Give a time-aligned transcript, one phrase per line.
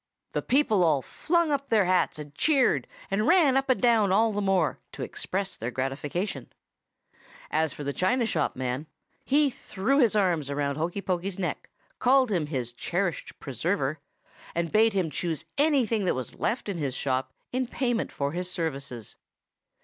[0.31, 4.31] "The people all flung up their hats, and cheered, and ran up and down all
[4.33, 6.51] the more, to express their gratification.
[7.51, 8.87] As for the china shop man,
[9.25, 11.69] he threw his arms round Hokey Pokey's neck,
[11.99, 13.99] called him his cherished preserver,
[14.55, 18.49] and bade him choose anything that was left in his shop in payment for his
[18.51, 19.17] services.